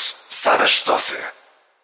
[0.00, 0.16] Plus.
[0.28, 1.16] Same sztosy.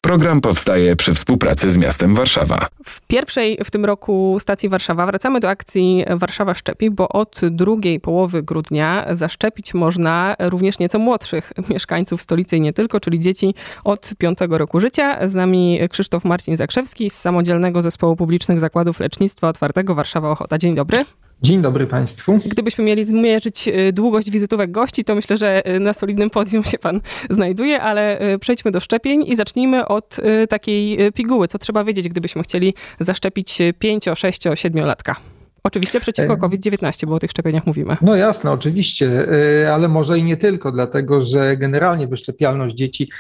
[0.01, 2.69] Program powstaje przy współpracy z miastem Warszawa.
[2.85, 8.01] W pierwszej w tym roku stacji Warszawa wracamy do akcji Warszawa Szczepi, bo od drugiej
[8.01, 14.11] połowy grudnia zaszczepić można również nieco młodszych mieszkańców stolicy i nie tylko, czyli dzieci od
[14.19, 15.29] piątego roku życia.
[15.29, 20.59] Z nami Krzysztof Marcin Zakrzewski z Samodzielnego Zespołu Publicznych Zakładów Lecznictwa Otwartego Warszawa Ochota.
[20.59, 21.05] Dzień dobry.
[21.43, 22.39] Dzień dobry Państwu.
[22.47, 26.79] Gdybyśmy mieli zmierzyć y, długość wizytówek gości, to myślę, że y, na solidnym podium się
[26.79, 27.01] Pan
[27.31, 30.17] znajduje, ale y, przejdźmy do szczepień i zacznijmy od
[30.49, 31.49] takiej piguły.
[31.49, 35.17] Co trzeba wiedzieć, gdybyśmy chcieli zaszczepić 5, 6, 7 latka?
[35.63, 37.97] Oczywiście przeciwko e, COVID-19, bo o tych szczepieniach mówimy.
[38.03, 39.27] No jasne, oczywiście,
[39.73, 43.11] ale może i nie tylko, dlatego że generalnie wyszczepialność dzieci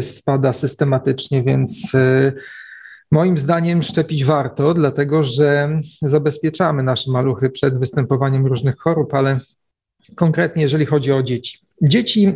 [0.00, 1.92] spada systematycznie, więc
[3.10, 9.38] Moim zdaniem szczepić warto, dlatego że zabezpieczamy nasze maluchy przed występowaniem różnych chorób, ale
[10.14, 11.58] konkretnie jeżeli chodzi o dzieci.
[11.82, 12.32] Dzieci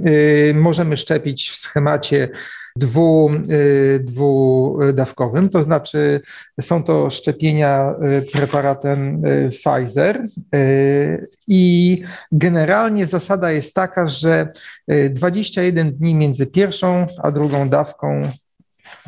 [0.51, 2.29] y, możemy szczepić w schemacie
[2.77, 6.21] dwu, y, dwudawkowym, to znaczy
[6.61, 10.25] są to szczepienia y, preparatem Pfizer
[11.47, 14.49] i generalnie zasada jest taka, że
[15.11, 18.31] 21 dni między pierwszą a drugą dawką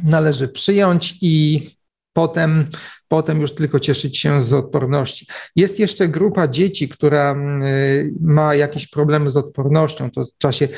[0.04, 1.66] należy przyjąć i
[2.12, 2.66] potem,
[3.08, 5.26] potem już tylko cieszyć się z odporności.
[5.56, 7.34] Jest jeszcze grupa dzieci, która
[7.64, 10.68] y, ma jakieś problemy z odpornością, to w czasie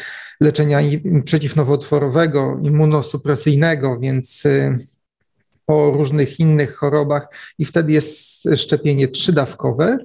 [0.40, 0.80] leczenia
[1.24, 4.76] przeciwnowotworowego, immunosupresyjnego, więc y,
[5.66, 9.98] po różnych innych chorobach i wtedy jest szczepienie trzydawkowe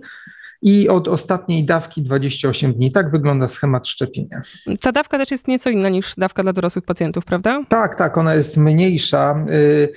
[0.61, 2.91] i od ostatniej dawki 28 dni.
[2.91, 4.41] Tak wygląda schemat szczepienia.
[4.81, 7.63] Ta dawka też jest nieco inna niż dawka dla dorosłych pacjentów, prawda?
[7.69, 9.45] Tak, tak, ona jest mniejsza.
[9.49, 9.93] Y,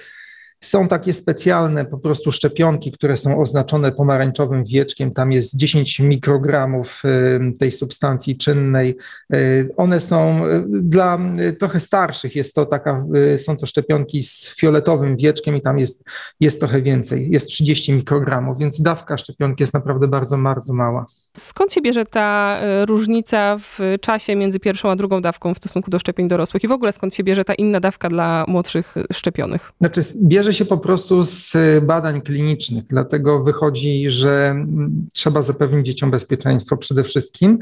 [0.61, 5.11] są takie specjalne po prostu szczepionki, które są oznaczone pomarańczowym wieczkiem.
[5.11, 8.97] Tam jest 10 mikrogramów y, tej substancji czynnej.
[9.35, 11.19] Y, one są y, dla
[11.59, 13.05] trochę starszych, jest to taka,
[13.39, 16.05] są to szczepionki z fioletowym wieczkiem i tam jest,
[16.41, 21.07] jest trochę więcej, jest 30 mikrogramów, więc dawka szczepionki jest naprawdę bardzo, bardzo mała.
[21.39, 25.99] Skąd się bierze ta różnica w czasie między pierwszą a drugą dawką w stosunku do
[25.99, 29.73] szczepień dorosłych i w ogóle skąd się bierze ta inna dawka dla młodszych szczepionych?
[29.81, 31.53] Znaczy, bierze bierze się po prostu z
[31.83, 34.67] badań klinicznych, dlatego wychodzi, że
[35.13, 37.59] trzeba zapewnić dzieciom bezpieczeństwo przede wszystkim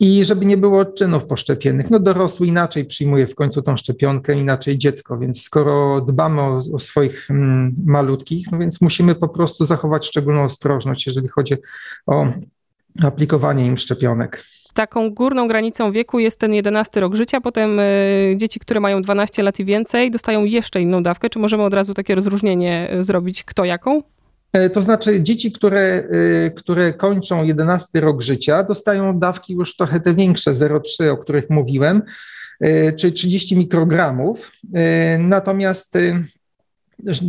[0.00, 1.90] i żeby nie było odczynów poszczepionych.
[1.90, 6.78] No dorosły inaczej przyjmuje w końcu tą szczepionkę, inaczej dziecko, więc skoro dbamy o, o
[6.78, 11.54] swoich mm, malutkich, no więc musimy po prostu zachować szczególną ostrożność, jeżeli chodzi
[12.06, 12.26] o
[13.02, 18.60] aplikowanie im szczepionek taką górną granicą wieku jest ten 11 rok życia, potem y, dzieci,
[18.60, 21.30] które mają 12 lat i więcej, dostają jeszcze inną dawkę.
[21.30, 24.02] Czy możemy od razu takie rozróżnienie y, zrobić, kto jaką?
[24.52, 26.08] E, to znaczy, dzieci, które,
[26.56, 32.02] które kończą 11 rok życia, dostają dawki już trochę te większe, 0,3, o których mówiłem,
[32.96, 34.52] czyli 30 mikrogramów.
[35.18, 35.98] Natomiast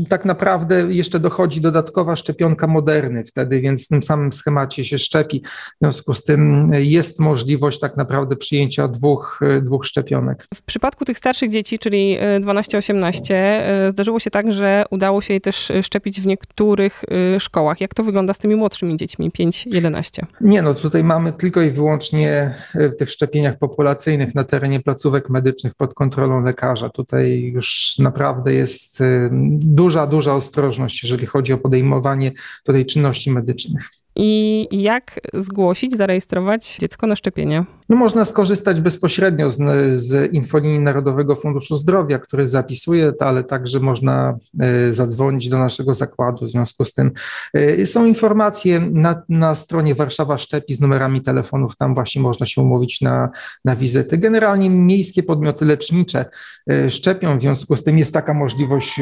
[0.09, 5.43] tak naprawdę jeszcze dochodzi dodatkowa szczepionka moderny wtedy, więc w tym samym schemacie się szczepi.
[5.45, 10.47] W związku z tym jest możliwość tak naprawdę przyjęcia dwóch, dwóch szczepionek.
[10.53, 15.41] W przypadku tych starszych dzieci, czyli 12-18, e, zdarzyło się tak, że udało się je
[15.41, 17.03] też szczepić w niektórych
[17.39, 17.81] szkołach.
[17.81, 20.25] Jak to wygląda z tymi młodszymi dziećmi, 5-11?
[20.41, 25.75] Nie, no tutaj mamy tylko i wyłącznie w tych szczepieniach populacyjnych na terenie placówek medycznych
[25.75, 26.89] pod kontrolą lekarza.
[26.89, 29.03] Tutaj już naprawdę jest
[29.65, 32.31] duża, duża ostrożność, jeżeli chodzi o podejmowanie
[32.63, 34.00] tutaj czynności medycznych.
[34.15, 37.65] I jak zgłosić, zarejestrować dziecko na szczepienie?
[37.89, 39.59] No można skorzystać bezpośrednio z,
[39.99, 44.37] z infolinii Narodowego Funduszu Zdrowia, który zapisuje ale także można
[44.87, 46.45] y, zadzwonić do naszego zakładu.
[46.45, 47.11] W związku z tym
[47.57, 52.61] y, są informacje na, na stronie Warszawa Szczepi z numerami telefonów, tam właśnie można się
[52.61, 53.29] umówić na,
[53.65, 54.17] na wizyty.
[54.17, 56.25] Generalnie miejskie podmioty lecznicze
[56.71, 58.99] y, szczepią, w związku z tym jest taka możliwość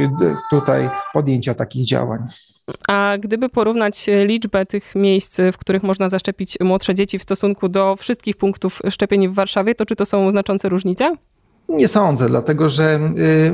[0.49, 2.19] tutaj podjęcia takich działań.
[2.87, 7.95] A gdyby porównać liczbę tych miejsc, w których można zaszczepić młodsze dzieci w stosunku do
[7.95, 11.15] wszystkich punktów szczepień w Warszawie, to czy to są znaczące różnice?
[11.69, 12.99] Nie sądzę, dlatego że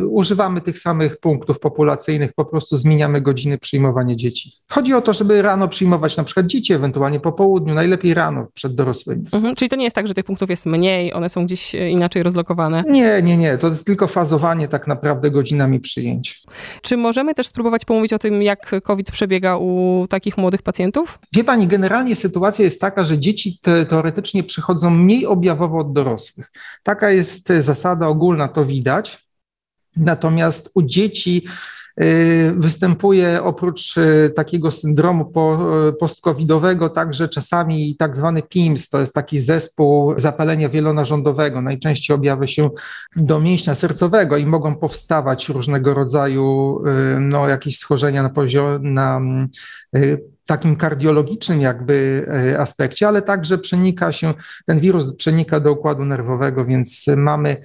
[0.02, 4.52] y, używamy tych samych punktów populacyjnych, po prostu zmieniamy godziny przyjmowania dzieci.
[4.70, 8.76] Chodzi o to, żeby rano przyjmować na przykład dzieci, ewentualnie po południu, najlepiej rano przed
[8.76, 9.26] dorosłymi.
[9.34, 11.90] Mhm, czyli to nie jest tak, że tych punktów jest mniej, one są gdzieś e,
[11.90, 12.84] inaczej rozlokowane?
[12.88, 13.58] Nie, nie, nie.
[13.58, 16.42] To jest tylko fazowanie tak naprawdę godzinami przyjęć.
[16.82, 21.20] Czy możemy też spróbować pomówić o tym, jak COVID przebiega u takich młodych pacjentów?
[21.34, 26.52] Wie pani, generalnie sytuacja jest taka, że dzieci te, teoretycznie przychodzą mniej objawowo od dorosłych.
[26.84, 29.28] Taka jest zasada ogólna to widać.
[29.96, 31.46] Natomiast u dzieci
[32.56, 33.96] Występuje oprócz
[34.36, 35.32] takiego syndromu
[36.00, 41.62] post-covidowego także czasami tak zwany PIMS, to jest taki zespół zapalenia wielonarządowego.
[41.62, 42.70] Najczęściej objawia się
[43.16, 46.80] do mięśnia sercowego i mogą powstawać różnego rodzaju
[47.20, 49.22] no, jakieś schorzenia na poziomie, na
[50.46, 54.34] takim kardiologicznym jakby e, aspekcie, ale także przenika się,
[54.66, 57.58] ten wirus przenika do układu nerwowego, więc mamy,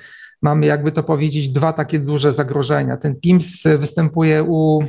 [0.43, 2.97] mamy jakby to powiedzieć dwa takie duże zagrożenia.
[2.97, 4.85] Ten PIMS występuje u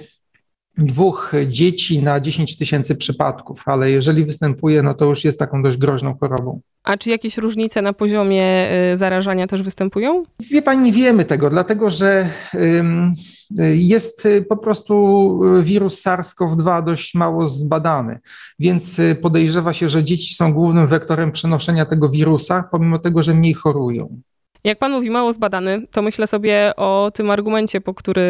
[0.77, 5.77] dwóch dzieci na 10 tysięcy przypadków, ale jeżeli występuje, no to już jest taką dość
[5.77, 6.61] groźną chorobą.
[6.83, 10.23] A czy jakieś różnice na poziomie y, zarażania też występują?
[10.51, 12.29] Wie pani, nie wiemy tego, dlatego że
[13.73, 18.19] jest y, po prostu wirus SARS-CoV-2 dość mało zbadany,
[18.59, 23.33] więc y, podejrzewa się, że dzieci są głównym wektorem przenoszenia tego wirusa, pomimo tego, że
[23.33, 24.21] mniej chorują.
[24.63, 28.21] Jak pan mówi mało zbadany, to myślę sobie o tym argumencie, po który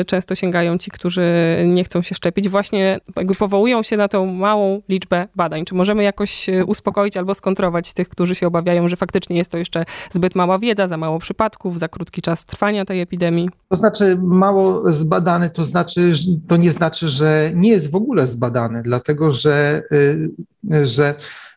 [0.00, 1.24] y, często sięgają ci, którzy
[1.66, 5.64] nie chcą się szczepić, właśnie jakby powołują się na tą małą liczbę badań.
[5.64, 9.58] Czy możemy jakoś y, uspokoić albo skontrować tych, którzy się obawiają, że faktycznie jest to
[9.58, 13.48] jeszcze zbyt mała wiedza, za mało przypadków, za krótki czas trwania tej epidemii?
[13.68, 16.12] To znaczy mało zbadany, to znaczy,
[16.48, 21.14] to nie znaczy, że nie jest w ogóle zbadany, dlatego że, y, że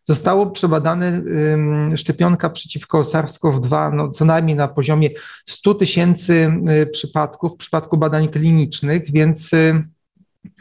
[0.10, 1.22] Zostało przebadane
[1.96, 5.10] szczepionka przeciwko SARS-CoV-2 no, co najmniej na poziomie
[5.46, 6.52] 100 tysięcy
[6.82, 9.84] y, przypadków w przypadku badań klinicznych, więc y,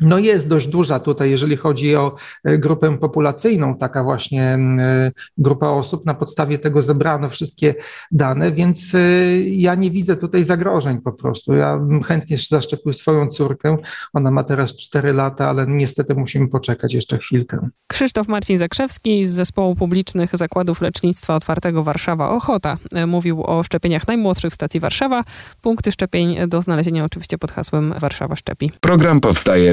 [0.00, 2.14] no jest dość duża tutaj, jeżeli chodzi o
[2.44, 6.06] e, grupę populacyjną, taka właśnie e, grupa osób.
[6.06, 7.74] Na podstawie tego zebrano wszystkie
[8.10, 8.98] dane, więc e,
[9.40, 11.52] ja nie widzę tutaj zagrożeń po prostu.
[11.52, 13.76] Ja chętnie zaszczepił swoją córkę.
[14.12, 17.68] Ona ma teraz 4 lata, ale niestety musimy poczekać jeszcze chwilkę.
[17.86, 22.76] Krzysztof Marcin Zakrzewski z Zespołu Publicznych Zakładów Lecznictwa Otwartego Warszawa Ochota
[23.06, 25.24] mówił o szczepieniach najmłodszych w stacji Warszawa.
[25.62, 28.72] Punkty szczepień do znalezienia oczywiście pod hasłem Warszawa Szczepi.
[28.80, 29.20] Program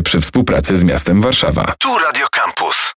[0.04, 1.74] przy współpracy z miastem Warszawa.
[1.80, 2.94] Tu Radio Campus.